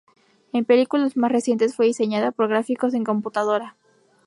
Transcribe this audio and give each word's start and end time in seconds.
En 0.51 0.65
películas 0.65 1.15
más 1.15 1.31
recientes 1.31 1.75
fue 1.75 1.85
diseñada 1.85 2.31
por 2.31 2.47
gráficos 2.47 2.95
en 2.95 3.03
computadora. 3.03 3.75